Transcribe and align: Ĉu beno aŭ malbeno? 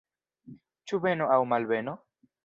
Ĉu 0.91 0.99
beno 1.03 1.27
aŭ 1.33 1.37
malbeno? 1.51 1.95